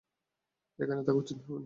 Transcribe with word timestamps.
এখানে 0.79 1.01
থাকা 1.01 1.19
উচিত 1.21 1.37
হবে 1.39 1.49
না। 1.49 1.59